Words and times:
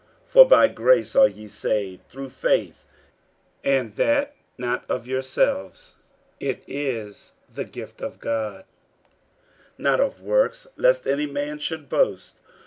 49:002:008 0.25 0.29
For 0.31 0.49
by 0.49 0.67
grace 0.67 1.15
are 1.15 1.27
ye 1.27 1.47
saved 1.47 2.09
through 2.09 2.29
faith; 2.29 2.87
and 3.63 3.95
that 3.97 4.35
not 4.57 4.83
of 4.89 5.05
yourselves: 5.05 5.97
it 6.39 6.63
is 6.65 7.33
the 7.47 7.65
gift 7.65 8.01
of 8.01 8.19
God: 8.19 8.61
49:002:009 9.77 9.77
Not 9.77 9.99
of 9.99 10.19
works, 10.23 10.65
lest 10.75 11.05
any 11.05 11.27
man 11.27 11.59
should 11.59 11.87
boast. 11.87 12.39